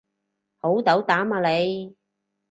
[0.57, 1.95] 好斗膽啊你